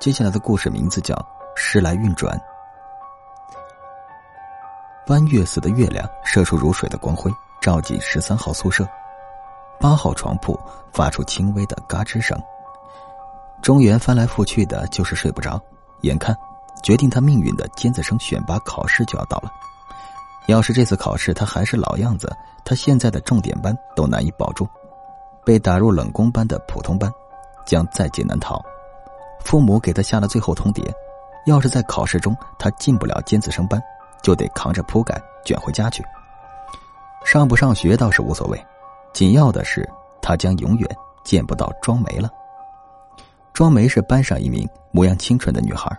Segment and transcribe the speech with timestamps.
[0.00, 1.14] 接下来的故事名字叫
[1.54, 2.34] 《时来运转》。
[5.08, 7.30] 弯月似的月亮射出如水的光辉，
[7.60, 8.88] 照进十三号宿舍。
[9.78, 10.58] 八号床铺
[10.90, 12.34] 发出轻微的嘎吱声。
[13.60, 15.60] 中原翻来覆去的，就是睡不着。
[16.00, 16.34] 眼看
[16.82, 19.52] 决定他命运的尖子生选拔考试就要到了，
[20.46, 24.66] 要是这次考试他还是老样子，他现在的重点班都难以保住，
[25.44, 27.12] 被打入冷宫班的普通班，
[27.66, 28.64] 将在劫难逃。
[29.44, 30.84] 父母给他下了最后通牒：
[31.46, 33.80] 要是在考试中他进不了尖子生班，
[34.22, 36.04] 就得扛着铺盖卷回家去。
[37.24, 38.66] 上不上学倒是无所谓，
[39.12, 39.88] 紧要的是
[40.22, 42.30] 他将永远见不到庄梅了。
[43.52, 45.90] 庄梅是班上一名模样清纯的女孩，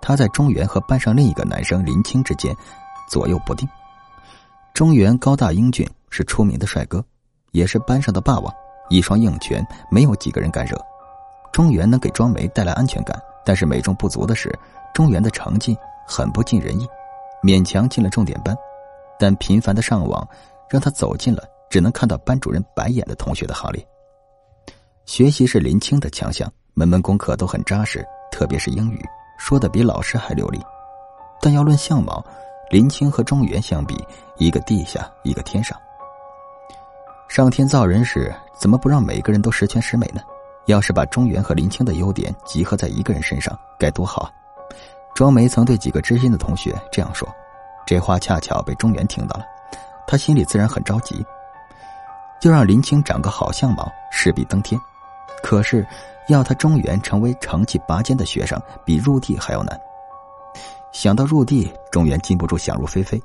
[0.00, 2.54] 她在中原和班上另一个男生林青之间
[3.08, 3.68] 左右不定。
[4.74, 7.04] 中原高大英俊，是出名的帅哥，
[7.50, 8.52] 也是班上的霸王，
[8.88, 10.76] 一双硬拳没有几个人敢惹。
[11.52, 14.52] 中原能给庄梅带来安全感，但是美中不足的是，
[14.94, 16.88] 中原的成绩很不尽人意，
[17.42, 18.56] 勉强进了重点班，
[19.18, 20.26] 但频繁的上网
[20.68, 23.86] 让他走进了只能看到班主任白眼的同学的行列。
[25.04, 26.50] 学习是林青的强项。
[26.74, 29.04] 门门功课都很扎实，特别是英语，
[29.36, 30.58] 说的比老师还流利。
[31.38, 32.24] 但要论相貌，
[32.70, 33.94] 林青和中原相比，
[34.38, 35.78] 一个地下，一个天上。
[37.28, 40.22] 上天造人时，怎么不让每个人都十全十美呢？
[40.66, 44.30] 要是把中原和林青的优点集合在一个人身上，该多好啊！
[45.14, 47.28] 庄梅曾对几个知心的同学这样说，
[47.86, 49.44] 这话恰巧被中原听到了，
[50.06, 51.24] 他心里自然很着急。
[52.40, 54.80] 就让林青长个好相貌，势必登天。
[55.42, 55.86] 可是。
[56.28, 59.78] 要他中原成为成绩拔尖的学生，比入地还要难。
[60.92, 63.20] 想到入地，中原禁不住想入非非。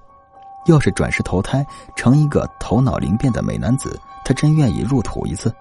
[0.65, 1.63] 要是转世投胎
[1.95, 5.53] 成一个头脑灵便的美男子，他真愿意入土一次。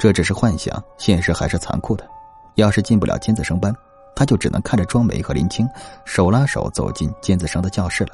[0.00, 2.08] 这只是幻想，现实还是残酷的。
[2.54, 3.70] 要是进不了尖子生班，
[4.16, 5.68] 他就只能看着庄梅和林青
[6.06, 8.12] 手拉手走进尖子生的教室了。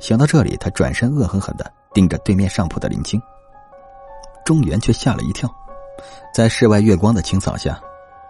[0.00, 3.22] 想到这里，他转身恶狠狠的盯着对面上铺的林青。
[4.44, 5.48] 中原却吓了一跳。
[6.34, 7.80] 在室外月光的清扫下，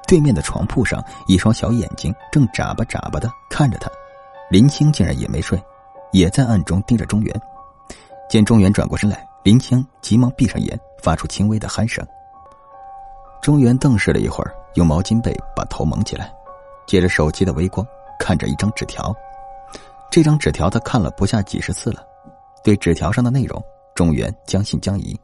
[0.06, 3.90] 对面的床铺上，一双小眼睛正眨巴眨巴的看着他。
[4.50, 5.58] 林青竟然也没睡，
[6.12, 7.40] 也在暗中盯着中原。
[8.28, 12.06] 见中原转过身来，林青急忙闭上眼，发出轻微的鼾声。
[13.44, 16.32] 中原瞪视了一会儿，用毛巾被把头蒙起来，
[16.86, 17.86] 借着手机的微光
[18.18, 19.14] 看着一张纸条。
[20.10, 22.02] 这张纸条他看了不下几十次了，
[22.64, 23.62] 对纸条上的内容，
[23.94, 25.14] 中原将信将疑。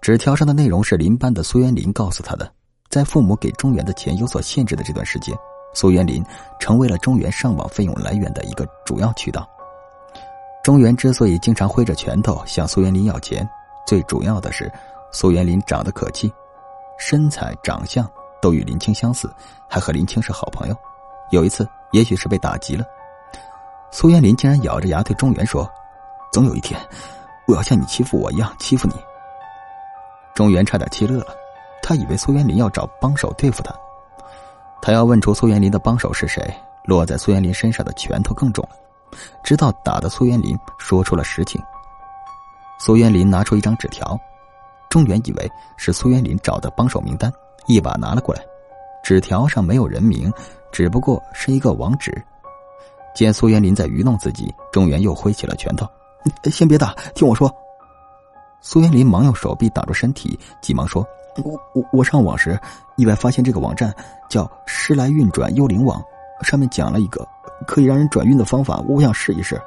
[0.00, 2.50] 纸条上的内容是林班的苏元林告诉他的，
[2.88, 5.36] 在父母给中原的钱有所限制的这段时间，
[5.74, 6.24] 苏元林
[6.58, 9.46] 成为了中原上网费用来源的一个主要渠道。
[10.64, 13.46] 中原之所以经常挥着拳头向苏元林要钱，
[13.86, 14.72] 最主要的是
[15.12, 16.32] 苏元林长得可气，
[16.98, 18.06] 身材长相
[18.42, 19.32] 都与林青相似，
[19.68, 20.76] 还和林青是好朋友。
[21.30, 22.84] 有一次，也许是被打急了，
[23.90, 25.68] 苏元林竟然咬着牙对中原说
[26.32, 26.78] ：“总有一天，
[27.46, 28.94] 我要像你欺负我一样欺负你。”
[30.34, 31.34] 中原差点气乐了，
[31.82, 33.74] 他以为苏元林要找帮手对付他，
[34.82, 36.54] 他要问出苏元林的帮手是谁。
[36.84, 41.62] 落在苏元林身上的拳头更重了，直到打的苏元林说出了实情。
[42.78, 44.18] 苏元林拿出一张纸条，
[44.88, 47.32] 中原以为是苏元林找的帮手名单，
[47.66, 48.42] 一把拿了过来。
[49.02, 50.32] 纸条上没有人名，
[50.72, 52.12] 只不过是一个网址。
[53.14, 55.88] 见苏元林在愚弄自己，中原又挥起了拳头
[56.50, 57.50] ：“先别打，听我说。”
[58.60, 61.06] 苏元林忙用手臂挡住身体，急忙说
[61.44, 62.58] ：“我我我上网时
[62.96, 63.94] 意外发现这个网站
[64.28, 66.02] 叫‘时来运转幽灵网’，
[66.42, 67.26] 上面讲了一个
[67.66, 69.60] 可以让人转运的方法，我想试一试。”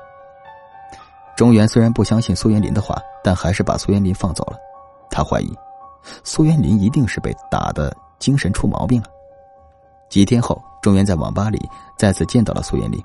[1.35, 4.57] 中原虽然不相信苏元林的话，但还是把苏元林放走了。
[5.11, 5.53] 他怀疑
[6.23, 9.07] 苏元林一定是被打的精神出毛病了。
[10.09, 11.59] 几天后，中原在网吧里
[11.97, 12.99] 再次见到了苏元林。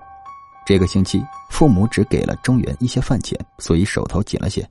[0.64, 4.66] 这个星期，父母只给了中原一些饭钱，所以手头紧了些。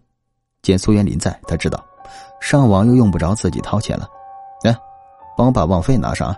[0.62, 1.82] 见苏元林在，他知道
[2.42, 4.08] 上网又用不着自己掏钱了。
[4.64, 4.76] 来，
[5.38, 6.36] 帮我把网费拿上啊。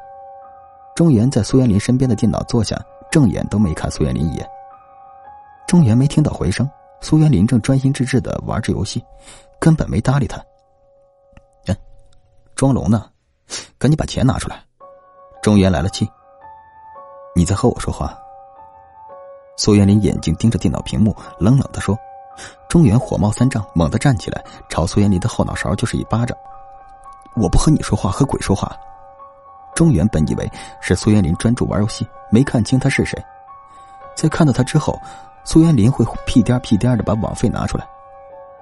[0.96, 2.80] 中原在苏元林身边的电脑坐下，
[3.10, 4.48] 正眼都没看苏元林一眼。
[5.66, 6.70] 中原没听到回声，
[7.02, 9.04] 苏元林正专心致志的玩着游戏，
[9.60, 10.40] 根本没搭理他。
[12.58, 13.06] 嗯，庄龙呢？
[13.78, 14.60] 赶紧把钱拿出来！
[15.44, 16.10] 中原来了气。
[17.36, 18.18] 你在和我说话？
[19.58, 21.96] 苏元林眼睛盯着电脑屏幕，冷冷的说。
[22.68, 26.36] 中原火冒三丈，猛地站起来，朝苏元林的后脑勺就是一巴掌。
[27.36, 28.76] 我不和你说话，和鬼说话。
[29.76, 30.52] 中原本以为
[30.82, 33.24] 是苏元林专注玩游戏，没看清他是谁。
[34.16, 35.00] 在看到他之后，
[35.44, 37.88] 苏元林会屁颠屁颠的把网费拿出来，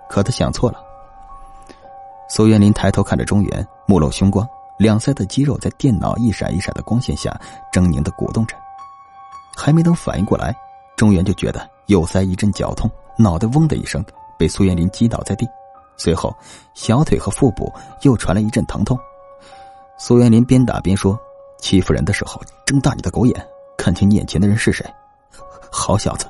[0.10, 0.85] 可他想错了。
[2.28, 7.40] 苏元林抬头看着中原，目露凶光，两腮的肌肉在电脑一闪一闪的光线下
[7.72, 8.56] 狰狞的鼓动着。
[9.56, 10.56] 还没等反应过来，
[10.98, 14.04] 中原就觉得右腮一阵绞痛，脑袋嗡的一声
[14.38, 15.48] 被苏元林击倒在地，
[15.98, 16.36] 随后
[16.74, 18.98] 小腿和腹部又传来一阵疼痛。
[19.98, 21.18] 苏元林边打边说
[21.62, 24.86] ：“欺负人的时候睁大你的狗眼，看清你眼前的人是谁。”
[25.72, 26.26] 好小子，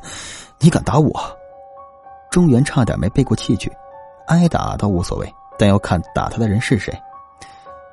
[0.59, 1.11] 你敢打我！
[2.29, 3.71] 中原差点没背过气去，
[4.27, 6.93] 挨打倒无所谓，但要看打他的人是谁。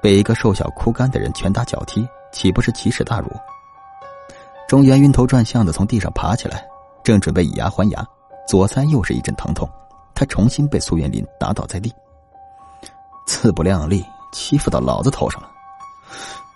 [0.01, 3.31] 被一个瘦小枯干的人拳打脚踢，岂不是奇耻大辱？
[4.67, 6.67] 中原晕头转向的从地上爬起来，
[7.05, 8.05] 正准备以牙还牙，
[8.49, 9.69] 左腮又是一阵疼痛，
[10.15, 11.93] 他重新被苏元林打倒在地。
[13.27, 15.49] 自不量力，欺负到老子头上了！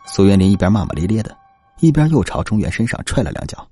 [0.07, 1.37] 苏元林一边骂骂咧咧的，
[1.79, 3.65] 一边又朝中原身上踹了两脚。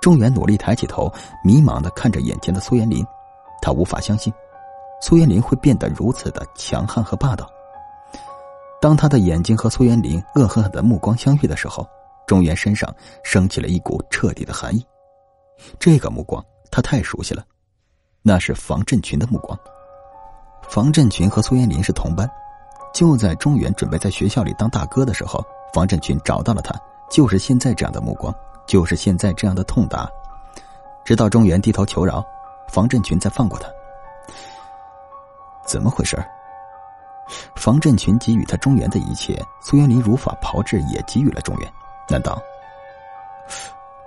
[0.00, 1.12] 中原努力抬起头，
[1.44, 3.04] 迷茫的看着眼前的苏元林，
[3.60, 4.32] 他无法相信，
[5.00, 7.48] 苏元林会变得如此的强悍和霸道。
[8.80, 11.86] 当他的眼睛和苏元林恶狠狠的目光相遇的时候，
[12.26, 14.84] 中原身上升起了一股彻底的寒意。
[15.78, 17.42] 这个目光他太熟悉了，
[18.22, 19.58] 那是房振群的目光。
[20.68, 22.28] 房振群和苏元林是同班，
[22.92, 26.74] 就在中原准备在学校里当大哥的时候，房振群找到了他，
[27.10, 28.34] 就是现在这样的目光，
[28.66, 30.08] 就是现在这样的痛打。
[31.04, 32.24] 直到中原低头求饶，
[32.68, 33.68] 房振群才放过他。
[35.66, 36.16] 怎么回事？
[37.56, 41.72] 房振群给予他中原的一切，苏元林如法炮制，也给予了中原。
[42.08, 42.40] 难道？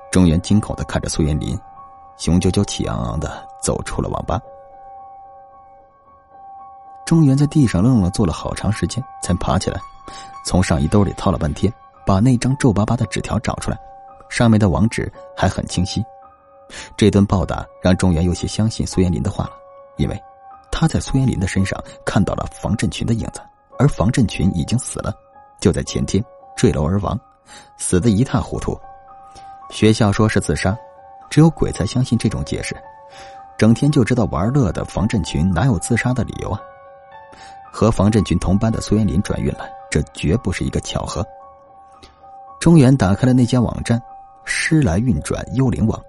[0.10, 1.60] 中原惊恐的看着苏元林，
[2.18, 4.40] 雄赳赳气昂昂的走出了网吧。
[7.06, 9.78] 中原在地上愣愣坐了好长时间，才爬起来，
[10.46, 11.72] 从上衣兜里掏了半天，
[12.06, 13.78] 把那张皱巴巴的纸条找出来，
[14.30, 16.02] 上面的网址还很清晰。
[16.96, 19.52] 这顿暴打让中原有些相信苏元林的话了，
[19.98, 20.24] 因为。
[20.72, 23.42] 他在苏元林的身上看到了房振群的影子，
[23.78, 25.14] 而房振群已经死了，
[25.60, 26.24] 就在前天
[26.56, 27.20] 坠楼而亡，
[27.78, 28.80] 死得一塌糊涂。
[29.70, 30.78] 学校说是自杀，
[31.30, 32.76] 只有鬼才相信这种解释。
[33.58, 36.60] 整天就知道玩乐的房振群哪有自杀的理由啊？
[37.72, 41.26] 和房振群同班的苏元林转运了，这绝不是一个巧合。
[42.60, 44.02] 中原打开了那家网站
[44.44, 46.02] “诗来运转幽灵网”，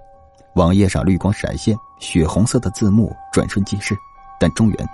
[0.54, 3.96] 网页上绿光闪现，血红色的字幕转瞬即逝。
[4.40, 4.88] 但中原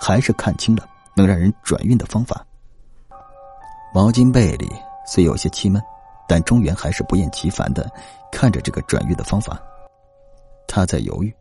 [0.00, 2.42] 还是看清了能让人转运的方法。
[3.92, 4.72] 毛巾被里
[5.04, 5.82] 虽有些气闷，
[6.28, 7.90] 但中原还是不厌其烦的
[8.30, 9.60] 看着这个转运的方法。
[10.66, 11.34] 他在犹豫：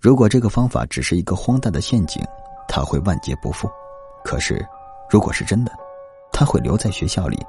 [0.00, 2.24] 如果这个方法只是一个荒诞的陷阱，
[2.66, 3.68] 他会万劫不复；
[4.24, 4.64] 可是，
[5.10, 5.72] 如果是真的，
[6.32, 7.44] 他会留在学校里，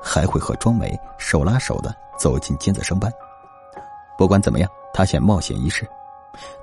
[0.00, 3.12] 还会和庄梅手拉手的走进尖子生班。
[4.16, 5.88] 不管怎么样，他想冒险一试。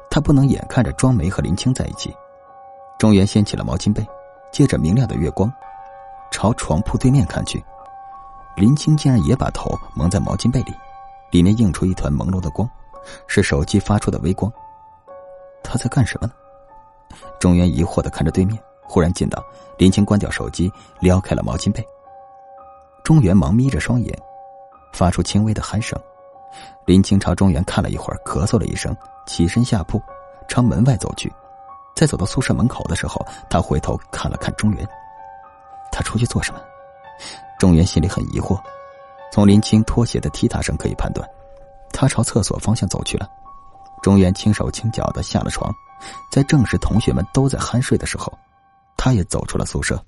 [0.10, 2.16] 他不能眼看着庄梅和林青在一起。
[2.98, 4.06] 中原掀起了毛巾被，
[4.52, 5.52] 借着明亮的月光，
[6.32, 7.64] 朝床铺对面看去。
[8.56, 10.74] 林青竟然也把头蒙在毛巾被里，
[11.30, 12.68] 里面映出一团朦胧的光，
[13.28, 14.52] 是手机发出的微光。
[15.64, 16.34] 他在干什么呢？
[17.40, 19.44] 中原疑惑的看着对面，忽然见到
[19.78, 21.86] 林青关掉手机，撩开了毛巾被。
[23.04, 24.20] 中原忙眯着双眼，
[24.92, 26.02] 发出轻微的鼾声。
[26.86, 28.96] 林青朝中原看了一会儿，咳嗽了一声，
[29.26, 30.02] 起身下铺，
[30.48, 31.32] 朝门外走去。
[31.96, 34.88] 在走到宿舍门口的时候，他回头看了看中原。
[35.92, 36.60] 他出去做什么？
[37.60, 38.60] 中原心里很疑惑。
[39.32, 41.28] 从林青拖鞋的踢踏声可以判断，
[41.92, 43.28] 他朝厕所方向走去了。
[44.02, 45.74] 中原轻手轻脚的下了床，
[46.32, 48.32] 在正是同学们都在酣睡的时候，
[48.96, 50.02] 他也走出了宿舍。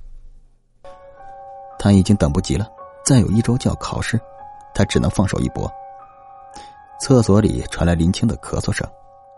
[1.77, 2.67] 他已经等不及了，
[3.03, 4.19] 再有一周就要考试，
[4.74, 5.69] 他只能放手一搏。
[7.00, 8.88] 厕所里传来林青的咳嗽声，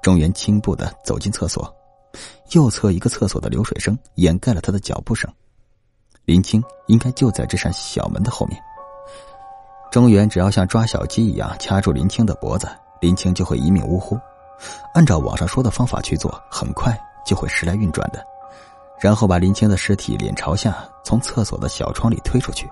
[0.01, 1.71] 中原轻步的走进厕所，
[2.53, 5.31] 右侧一个厕所的流水声掩盖了他的脚步声。
[6.25, 8.61] 林青应该就在这扇小门的后面。
[9.91, 12.67] 中原只要像抓小鸡一样掐住林青的脖子，
[12.99, 14.19] 林青就会一命呜呼。
[14.93, 18.23] 按照网上说的方法去做，很快就会时来运转的，
[18.99, 22.69] 然后把林青的尸体脸朝下从厕所的小窗里推出去，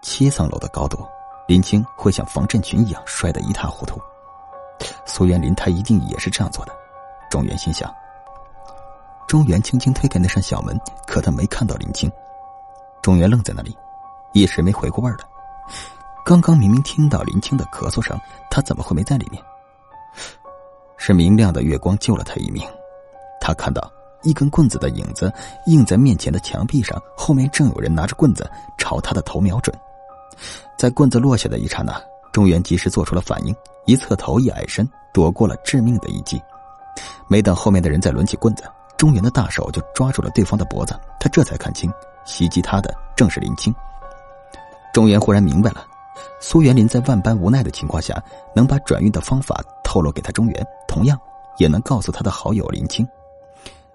[0.00, 1.04] 七层楼的高度。
[1.48, 3.98] 林青会像房振群一样摔得一塌糊涂，
[5.06, 6.72] 苏元林他一定也是这样做的。
[7.30, 7.90] 中原心想。
[9.26, 12.12] 中原轻轻推开那扇小门，可他没看到林青。
[13.00, 13.74] 中原愣在那里，
[14.34, 15.24] 一时没回过味儿来。
[16.22, 19.42] 刚刚明明听到林青的咳嗽声，他怎么会没在里面？
[20.98, 22.62] 是明亮的月光救了他一命。
[23.40, 23.90] 他看到
[24.22, 25.32] 一根棍子的影子
[25.64, 29.74] 映在面前的墙壁上，后面正有人拿着棍子朝他的头瞄准。
[30.76, 32.00] 在棍子落下的一刹那，
[32.32, 33.54] 中原及时做出了反应，
[33.86, 36.40] 一侧头，一矮身，躲过了致命的一击。
[37.28, 38.64] 没等后面的人再抡起棍子，
[38.96, 40.98] 中原的大手就抓住了对方的脖子。
[41.20, 41.92] 他这才看清，
[42.24, 43.74] 袭击他的正是林青。
[44.92, 45.86] 中原忽然明白了，
[46.40, 48.20] 苏元林在万般无奈的情况下，
[48.54, 51.18] 能把转运的方法透露给他中原，同样
[51.58, 53.06] 也能告诉他的好友林青。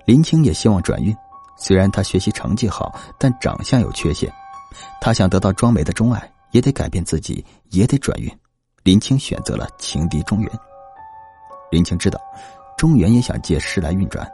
[0.06, 1.16] 林青也希望转运，
[1.58, 4.32] 虽然他学习成绩好，但长相有缺陷。
[5.02, 8.32] 他想得到庄梅的钟爱，也得改变自己，也得转运。
[8.84, 10.50] 林青选择了情敌中原。
[11.70, 12.20] 林青知道，
[12.78, 14.30] 中原也想借势来运转。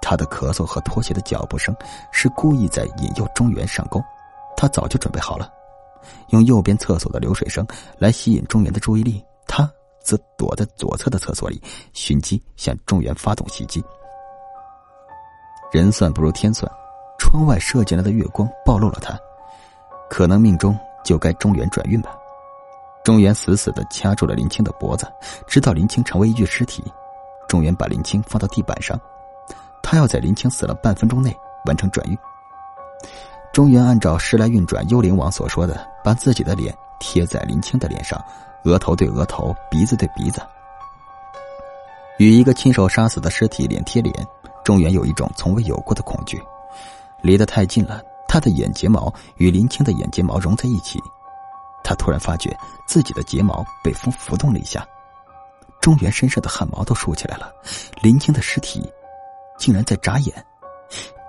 [0.00, 1.74] 他的咳嗽和拖鞋的脚步声
[2.12, 4.02] 是故意在引诱中原上钩。
[4.56, 5.52] 他早就准备好了，
[6.28, 7.66] 用右边厕所的流水声
[7.98, 11.60] 来吸引中原的注意力，他则躲在左侧的厕所里，
[11.92, 13.84] 寻机向中原发动袭击。
[15.72, 16.70] 人算不如天算，
[17.18, 19.18] 窗外射进来的月光暴露了他，
[20.08, 22.16] 可能命中就该中原转运吧。
[23.04, 25.06] 中原死死的掐住了林青的脖子，
[25.46, 26.82] 直到林青成为一具尸体。
[27.48, 29.00] 中原把林青放到地板上，
[29.82, 31.32] 他要在林青死了半分钟内
[31.66, 32.18] 完成转运。
[33.52, 38.22] 中原按照时来运转幽灵王所说的，把自己的脸贴在林青的脸上，
[38.64, 40.42] 额头对额头，鼻子对鼻子，
[42.18, 44.12] 与一个亲手杀死的尸体脸贴脸。
[44.64, 46.42] 中原有一种从未有过的恐惧，
[47.22, 51.00] 离得太近了，他的眼睫毛与林青的眼睫毛融在一起，
[51.82, 52.56] 他突然发觉
[52.86, 54.86] 自己的睫毛被风拂动了一下，
[55.80, 57.52] 中原身上的汗毛都竖起来了，
[58.02, 58.92] 林青的尸体
[59.56, 60.46] 竟然在眨眼，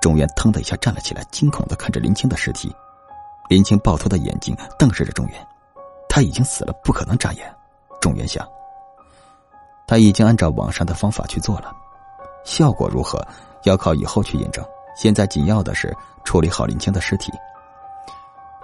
[0.01, 2.75] 中原腾的一下站了起来，惊恐的看着林青的尸体，
[3.49, 5.47] 林青暴突的眼睛瞪视着中原，
[6.09, 7.55] 他已经死了，不可能眨眼，
[8.01, 8.45] 中原想，
[9.85, 11.71] 他已经按照网上的方法去做了。
[12.43, 13.25] 效果如何，
[13.63, 14.65] 要靠以后去验证。
[14.97, 17.31] 现在紧要的是处理好林青的尸体。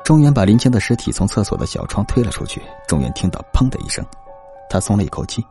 [0.03, 2.61] 中原把林青的尸体从厕所的小窗推了出去。
[2.87, 4.03] 中原听到“砰”的一声，
[4.69, 5.45] 他松了一口气。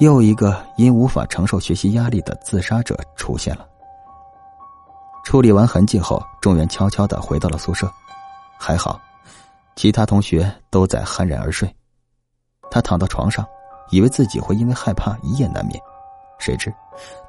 [0.00, 3.66] 又一个因无法承受学习压力的自杀者出现了。
[5.24, 7.90] 处理完痕迹后，中原悄悄的回到了宿舍。
[8.58, 9.00] 还好，
[9.76, 11.72] 其他同学都在酣然而睡。
[12.70, 13.46] 他躺到床上，
[13.90, 15.80] 以为自己会因为害怕一夜难眠。
[16.38, 16.72] 谁知，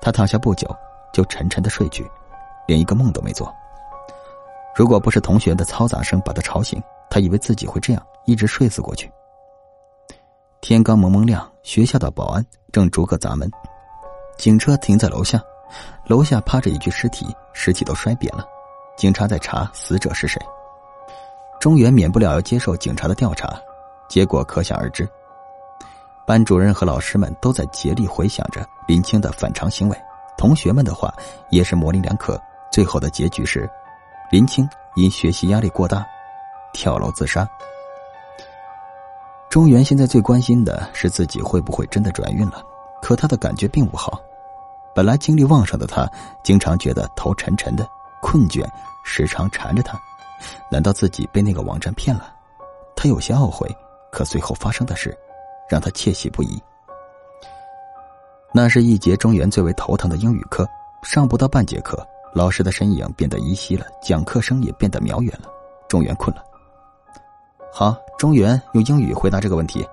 [0.02, 0.68] 他躺下不久，
[1.14, 2.10] 就沉沉的睡去，
[2.72, 3.54] 连一个梦都没做。
[4.74, 9.12] 如果不是同学的嘈杂声把他吵醒，他以为自己会这样一直睡死过去。
[10.62, 13.52] 天刚蒙蒙亮，学校的保安正逐个砸门，
[14.38, 15.44] 警车停在楼下，
[16.06, 18.46] 楼下趴着一具尸体，尸体都摔扁了。
[18.96, 20.42] 警察在查死者是谁。
[21.60, 23.54] 中原免不了要接受警察的调查，
[24.08, 25.06] 结果可想而知。
[26.26, 29.98] 班主任和老师们都在竭力回想着林青的反常行为，
[30.38, 31.14] 同学们的话
[31.50, 32.42] 也是模棱两可。
[32.72, 33.70] 最后的结局是，
[34.32, 36.06] 林青因学习压力过大，
[36.74, 37.48] 跳楼自杀。
[39.50, 42.64] 中原现在最关心的是自己会不会真的转运了，
[43.02, 44.22] 可他的感觉并不好。
[44.96, 46.10] 本来精力旺盛的他，
[46.44, 47.88] 经常觉得头沉沉的，
[48.22, 48.66] 困倦
[49.04, 50.00] 时常缠着他。
[50.72, 52.34] 难道自己被那个网站骗了？
[52.96, 53.70] 他有些懊悔，
[54.12, 55.18] 可随后发生的事。
[55.70, 56.62] 让他窃喜不已。
[58.52, 60.68] 那是一节中原最为头疼的英语课，
[61.02, 65.50] 上不到半节课，老师的身影变得依稀了，讲课声也变得渺远了。
[65.88, 66.44] 中原困了。
[67.74, 69.86] 好，中原用英语回答这个问题。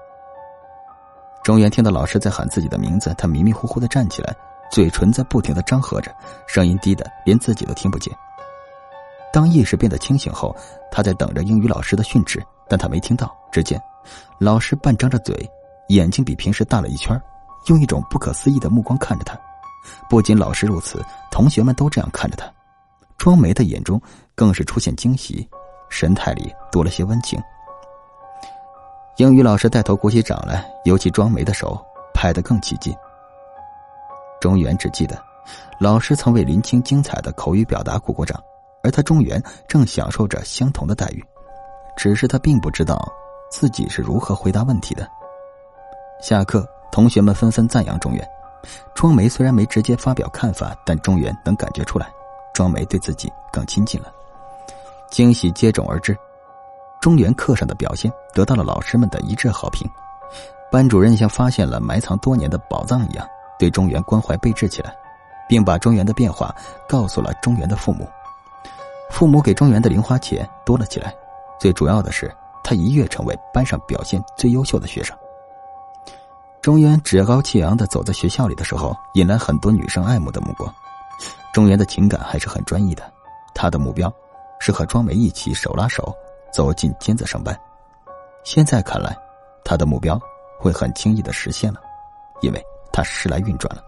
[1.43, 4.35] 中原听到老师在喊自己的名字，他迷迷糊糊的站起来，
[4.71, 6.15] 嘴唇在不停的张合着，
[6.47, 8.15] 声音低的连自己都听不见。
[9.33, 10.55] 当意识变得清醒后，
[10.91, 13.35] 他在等着英语老师的训斥，但他没听到。
[13.51, 13.81] 只见
[14.39, 15.35] 老师半张着嘴。
[15.89, 17.19] 眼睛比平时大了一圈，
[17.69, 19.35] 用一种不可思议的目光看着他。
[20.09, 22.51] 不仅老师如此，同学们都这样看着他。
[23.17, 24.01] 庄梅的眼中
[24.35, 25.49] 更是出现惊喜，
[25.89, 27.41] 神态里多了些温情。
[29.17, 32.95] 英语老师带头鼓起掌来，尤其庄梅的手拍得更起劲。
[34.41, 35.21] 中原只记得，
[35.81, 38.41] 老师曾为林青精彩的口语表达鼓过掌，
[38.85, 41.25] 而他中原正享受着相同的待遇，
[41.97, 43.13] 只是他并不知道
[43.51, 45.09] 自己是如何回答问题的。
[46.23, 48.38] 下课，同学们纷纷赞扬中原。
[48.95, 52.11] 庄梅虽然没直接发表看法，但中原能感觉出来，
[52.53, 54.13] 庄梅对自己更亲近了。
[55.11, 56.17] 惊喜接踵而至，
[57.01, 59.89] 中原课上的表现得到了老师们的一致好评。
[60.71, 63.27] 班主任像发现了埋藏多年的宝藏一样，
[63.59, 64.95] 对中原关怀备至起来，
[65.49, 66.55] 并把中原的变化
[66.87, 68.07] 告诉了中原的父母。
[69.11, 71.15] 父母给中原的零花钱多了起来，
[71.59, 72.31] 最主要的是
[72.63, 75.17] 他一跃成为班上表现最优秀的学生。
[76.61, 80.73] 中原趾高气扬的走在学校里的时候，引来很多女生爱慕的目光。
[81.53, 83.11] 中原的情感还是很专一的，
[83.55, 84.13] 他的目标
[84.59, 86.15] 是和庄梅一起手拉手
[86.53, 87.59] 走进尖子上班。
[88.45, 89.17] 现在看来，
[89.65, 90.21] 他的目标
[90.59, 91.81] 会很轻易的实现了，
[92.43, 92.63] 因为
[92.93, 93.83] 他时来运转了。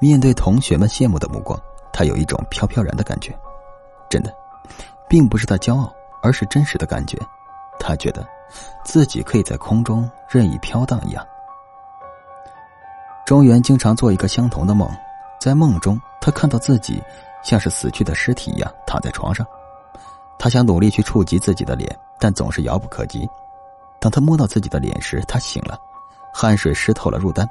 [0.00, 1.58] 面对同学们羡慕的目光，
[1.92, 3.36] 他有一种飘飘然的感觉。
[4.10, 4.34] 真的，
[5.08, 7.18] 并不是他骄傲，而是真实的感觉。
[7.78, 8.26] 他觉得
[8.84, 11.26] 自己可以在空中任意飘荡一样。
[13.26, 14.88] 中原经常做一个相同的梦，
[15.40, 17.02] 在梦中，他看到自己
[17.42, 19.44] 像是死去的尸体一样躺在床上。
[20.38, 23.28] 他想努力去触及自己的脸，但总是遥不可及。
[23.98, 25.76] 当他摸到自己的脸时，他醒了，
[26.32, 27.44] 汗水湿透了入丹。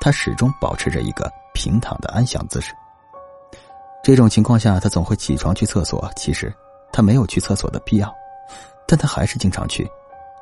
[0.00, 2.72] 他始终保持着一个平躺的安详姿势。
[4.04, 6.08] 这种情况下，他总会起床去厕所。
[6.14, 6.54] 其实
[6.92, 8.14] 他没有去厕所的必要，
[8.86, 9.90] 但他还是经常去。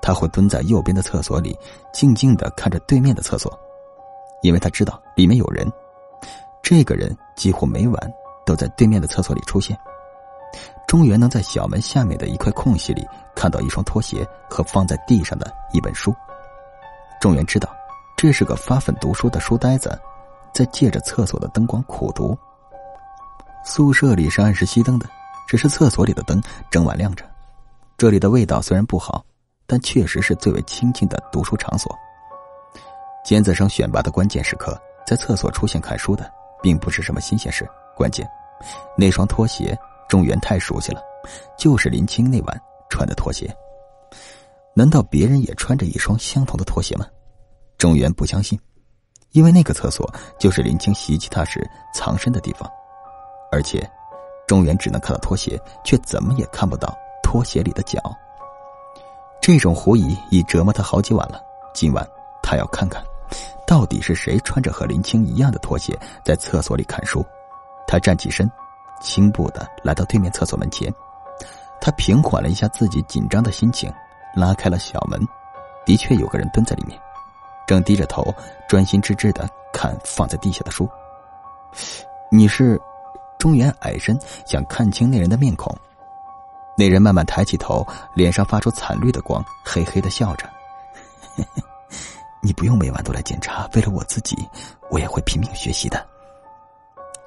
[0.03, 1.59] 他会蹲在右边的厕所里，
[1.91, 3.59] 静静的看着对面的厕所，
[4.43, 5.71] 因为他知道里面有人。
[6.63, 8.13] 这个人几乎每晚
[8.45, 9.79] 都在对面的厕所里出现。
[10.87, 16.15] 中原能在小门下面的一块空隙里看到一双拖鞋和放在地上的一本书。
[17.21, 17.69] 中原知道，
[18.17, 19.99] 这是个发奋读书的书呆子，
[20.53, 22.37] 在借着厕所的灯光苦读。
[23.65, 25.07] 宿舍里是按时熄灯的，
[25.47, 27.25] 只是厕所里的灯整晚亮着。
[27.99, 29.25] 这里的味道虽然不好，
[29.67, 31.95] 但确实是最为清静的读书场所。
[33.29, 36.33] 尖子生选拔的关键时刻，在厕所出现看书的，
[36.63, 37.69] 并不是什么新鲜事。
[37.95, 38.27] 关键，
[38.97, 39.79] 那双拖鞋。
[40.09, 41.03] 中原太熟悉了，
[41.59, 43.55] 就是林青那晚穿的拖鞋。
[44.73, 47.05] 难道别人也穿着一双相同的拖鞋吗？
[47.77, 48.59] 中原不相信，
[49.33, 52.67] 因为那个厕所就是林青袭击他时藏身的地方，
[53.53, 53.87] 而且
[54.47, 58.01] 中原只能看到拖鞋，却怎么也看不到拖鞋里的脚。
[59.39, 61.39] 这种狐疑已折磨他好几晚了。
[61.75, 62.09] 今晚
[62.43, 63.05] 他要看看，
[63.69, 65.95] 到底是谁穿着和林青一样的拖鞋
[66.25, 67.23] 在厕所里看书。
[67.87, 68.51] 他站起身。
[69.01, 70.93] 轻步的来到对面厕所门前，
[71.81, 73.89] 他平缓了一下自己紧张的心情，
[74.35, 75.21] 拉开了小门，
[75.87, 77.01] 的确有个人蹲在里面，
[77.65, 78.35] 正低着头
[78.69, 80.89] 专心致志的看放在地下的书。
[82.29, 82.77] 你是？
[83.39, 85.73] 中原矮身想看清那人的面孔，
[86.77, 90.51] 那人慢慢抬起头，脸上发出惨绿的光，嘿嘿的笑着
[92.41, 94.37] ：“你不用每晚都来检查，为了我自己，
[94.91, 96.05] 我也会拼命学习的。”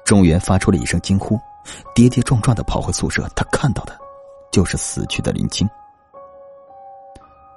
[0.04, 1.38] 中原发出了一声惊呼。
[1.94, 3.96] 跌跌撞撞的跑回宿舍，他看到的，
[4.50, 5.64] 就是死去的林青。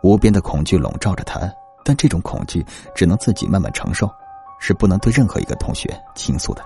[0.04, 1.52] 无边的恐惧笼罩着他，
[1.84, 2.64] 但这种恐惧
[2.94, 4.08] 只能自己慢慢承受，
[4.60, 6.64] 是不能对任何一个同学倾诉的。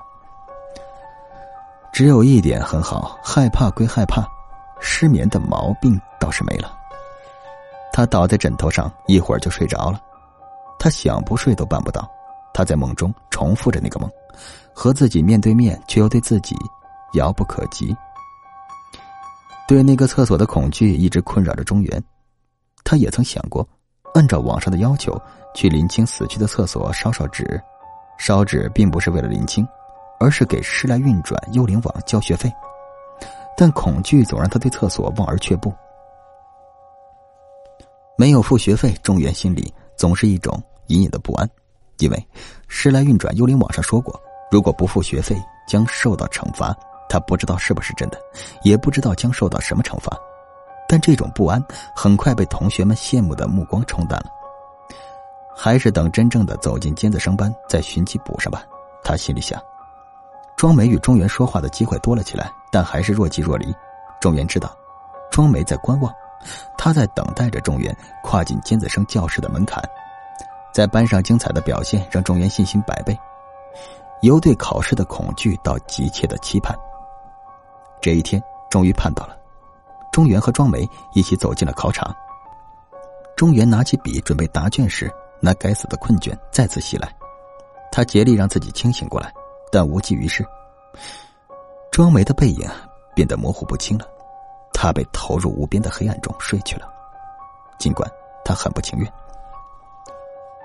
[1.93, 4.27] 只有一点很好，害怕归害怕，
[4.81, 6.69] 失眠的毛病倒是没了。
[7.93, 10.01] 他倒在枕头上，一会儿就睡着了。
[10.79, 12.09] 他想不睡都办不到。
[12.53, 14.09] 他在梦中重复着那个梦，
[14.73, 16.55] 和自己面对面，却又对自己。
[17.13, 17.95] 遥不可及。
[19.67, 22.03] 对那个厕所的恐惧一直困扰着中原，
[22.83, 23.67] 他也曾想过，
[24.13, 25.19] 按照网上的要求
[25.55, 27.59] 去林青死去的厕所烧烧纸。
[28.19, 29.67] 烧纸并不是为了林青，
[30.19, 32.51] 而是给时来运转幽灵网交学费。
[33.57, 35.73] 但恐惧总让他对厕所望而却步。
[38.15, 41.49] 没有付学费，中原心里总是一种隐隐的不安，
[41.97, 42.27] 因为
[42.67, 44.21] 时来运转幽灵网上说过，
[44.51, 45.35] 如果不付学费，
[45.67, 46.75] 将受到惩罚。
[47.07, 48.21] 他不知道是不是真的，
[48.61, 50.15] 也不知道将受到什么惩罚，
[50.87, 51.59] 但这种不安
[51.95, 54.29] 很快被同学们羡慕的目光冲淡了。
[55.55, 58.63] 还是等真正的走进尖子生班，再寻机补上吧。
[59.03, 59.59] 他心里想。
[60.55, 63.73] 庄梅与中原说话的机会多了起来，但还是若即若离。
[64.21, 64.77] 中原知道，
[65.31, 66.13] 庄梅在观望，
[66.77, 69.83] 他在等待着中原跨进尖子生教室的门槛。
[70.73, 73.17] 在班上精彩的表现让中原信心百倍，
[74.21, 76.77] 由对考试的恐惧到急切的期盼。
[78.01, 79.37] 这一天终于盼到了，
[80.11, 82.15] 中原和庄梅一起走进了考场。
[83.35, 87.13] 中原拿起笔准备答卷时，那该死的困倦再次袭来，
[87.91, 89.33] 他竭力让自己清醒过来，
[89.71, 90.45] 但无济于事。
[91.91, 92.69] 庄梅的背影
[93.15, 94.05] 变得模糊不清了，
[94.73, 96.87] 他被投入无边的黑暗中睡去了，
[97.77, 98.09] 尽管
[98.45, 99.11] 他很不情愿。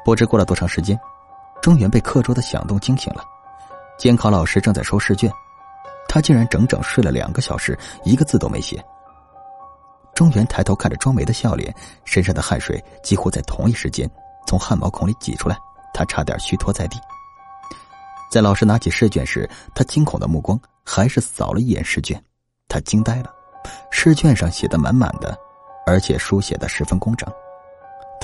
[0.05, 0.99] 不知过了多长时间，
[1.63, 3.25] 中原被课桌的响动惊醒了，
[3.99, 5.33] 监考老师正在收试卷。
[6.07, 8.85] 他竟然整整睡了两个小时，一个字都没写。
[10.15, 14.09] 中原抬头看着庄梅的笑脸，身上的汗水几乎在同一时间
[14.47, 15.57] 从汗毛孔里挤出来，
[15.93, 17.01] 他差点虚脱在地。
[18.31, 22.23] 在老师拿起试卷时，他惊恐的目光还是扫了一眼试卷，
[22.69, 23.33] 他惊呆了。
[23.91, 25.37] 试卷上写的满满的，
[25.87, 27.29] 而且书写的十分工整。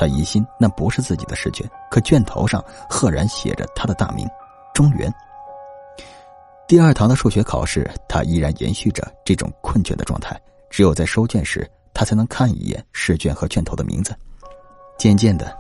[0.01, 4.27] 他疑心那不是自己的试卷，可卷头上赫然写着他的大名——
[4.73, 5.13] 中原。
[6.67, 10.41] 第二堂的数学考试，他依然延续着这种困倦的状态。
[10.71, 14.17] 只有在收卷时，他才能看一眼试卷和卷头的名字。
[14.97, 15.55] 渐渐的，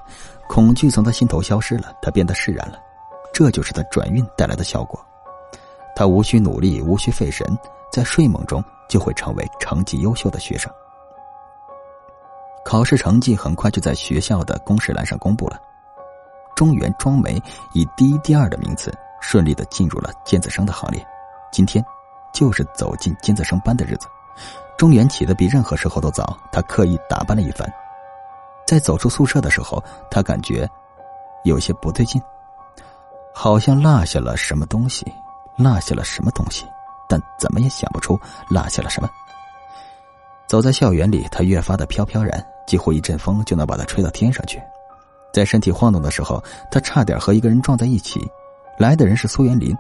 [0.48, 2.78] 恐惧从他心头消失了，他变得释然了。
[3.34, 4.98] 这就是他转运带来的效果。
[5.94, 7.46] 他无需努力，无需费神，
[7.92, 10.72] 在睡梦中就会成为成绩优秀的学生。
[12.70, 15.58] 考试成绩很快就在学校的公示栏上公布了，
[16.54, 17.36] 中原庄梅
[17.72, 21.04] 以第一、第二的名次顺利的进入了尖子生的行列。
[21.50, 21.84] 今天，
[22.32, 24.06] 就是走进尖子生班的日子。
[24.78, 27.68] 中原起得比任何时候都早，他刻意打扮了一番。
[28.64, 30.64] 在走出宿舍的时候，他感觉
[31.42, 32.22] 有些不对劲，
[33.34, 35.04] 好像落下了什么东西，
[35.56, 36.64] 落下了什么东西，
[37.08, 38.16] 但怎么也想不出
[38.48, 39.10] 落下了什么。
[40.46, 44.60] 走在校园里，他越发的飘飘然，几乎一阵风就能把他吹到天上去。
[45.32, 48.20] 在身体晃动的时候，他差点和一个人撞在一起。
[48.78, 49.76] 来的人是苏元林，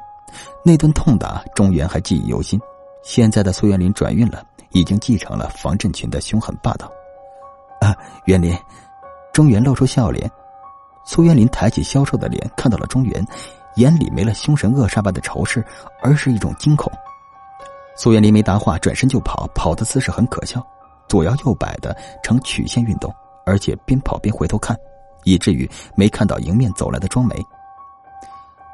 [0.64, 2.60] 那顿痛打，中原还记忆犹新。
[3.02, 6.90] 现在的苏元林转运了，已经继承了房振群的凶狠霸道。
[7.80, 8.54] 啊，元林，
[9.32, 10.30] 中原露出笑脸。
[11.06, 13.26] 苏元林抬起消瘦的脸，看到了中原，
[13.76, 15.64] 眼里没了凶神恶煞般的仇视，
[16.02, 16.92] 而是一种惊恐。
[17.96, 20.64] 苏元林没答话，转身就跑，跑的姿势很可笑，
[21.10, 23.12] 左摇右摆的呈曲线运动，
[23.44, 24.76] 而且边跑边回头看，
[25.24, 27.34] 以至于没看到迎面走来的庄梅。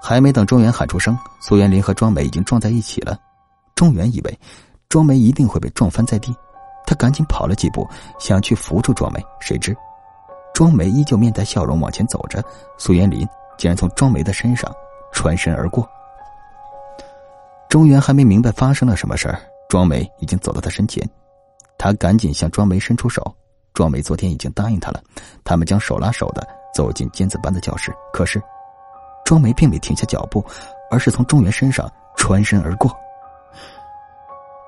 [0.03, 3.19] 还没等庄元喊出声，苏元林和庄梅已经撞在一起了。
[3.75, 4.39] 庄元以为
[4.91, 6.37] 庄梅一定会被撞翻在地，
[6.87, 9.75] 他赶紧跑了几步，想去扶住庄梅，谁知
[10.53, 12.45] 庄梅依旧面带笑容往前走着，
[12.77, 14.71] 苏元林竟然从庄梅的身上
[15.11, 15.89] 穿身而过。
[17.71, 21.03] 中原还没明白发生了什么事儿，庄梅已经走到他身前，
[21.79, 23.23] 他赶紧向庄梅伸出手。
[23.75, 25.03] 庄梅昨天已经答应他了，
[25.45, 27.95] 他们将手拉手的走进尖子班的教室。
[28.13, 28.43] 可是，
[29.25, 30.45] 庄梅并没停下脚步，
[30.91, 31.87] 而是从中原身上
[32.17, 32.91] 穿身而过。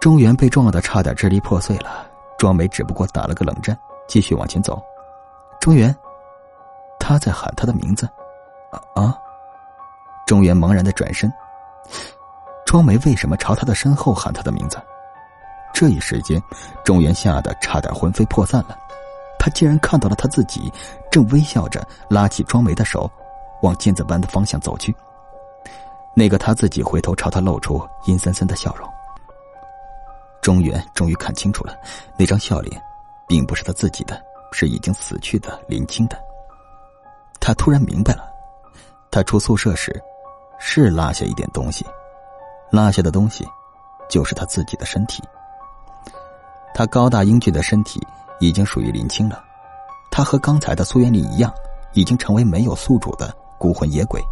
[0.01, 2.07] 中原被撞得差点支离破碎了，
[2.39, 4.81] 庄梅只不过打了个冷战，继续往前走。
[5.59, 5.95] 中原，
[7.01, 8.09] 他在喊他的名字，
[8.95, 9.17] 啊！
[10.27, 11.33] 中原茫然的转身。
[12.67, 14.79] 庄梅为什么朝他的身后喊他的名字？
[15.73, 16.43] 这一时间，
[16.85, 18.77] 中原吓得差点魂飞魄散了。
[19.39, 20.73] 他竟然看到了他自己
[21.11, 23.09] 正微笑着拉起庄梅的手，
[23.63, 24.95] 往尖子班的方向走去。
[26.15, 28.89] 那个他自己回头朝他露出阴森森的笑容。
[30.43, 31.77] 中原终于看清楚了，
[32.17, 32.83] 那张笑脸，
[33.29, 36.19] 并不是他自己的，是已经死去的林青的。
[37.39, 38.29] 他突然明白了，
[39.11, 40.03] 他出宿舍时，
[40.59, 41.87] 是落下一点东西。
[42.71, 43.47] 落下的东西，
[44.09, 45.23] 就是他自己的身体。
[46.79, 48.01] 他高大英俊的身体
[48.39, 49.43] 已经属于林青了，
[50.13, 51.53] 他和刚才的苏元林一样，
[51.93, 54.23] 已经成为没有宿主的孤魂野鬼。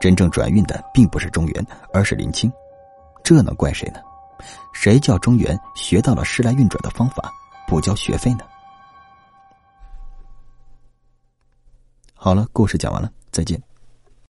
[0.00, 2.48] 真正转运的并不是中原，而是林青。
[3.24, 3.98] 这能怪谁呢？
[4.72, 7.32] 谁叫中原学到了时来运转的方法，
[7.66, 8.44] 不交学费呢？
[12.14, 13.60] 好了，故事讲完了，再见。